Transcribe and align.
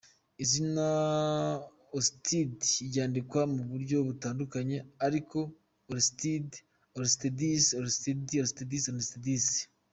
Izina 0.43 0.85
Aristide 1.93 2.67
ryandikwa 2.89 3.41
mu 3.53 3.63
buryo 3.71 3.97
butandukanye 4.07 4.77
aribwo 5.05 5.41
Aristides, 5.91 6.57
Aristeidis, 6.97 7.63
Arisztid, 7.79 8.27
Aristides 8.41 8.83
,Aristides. 8.93 9.47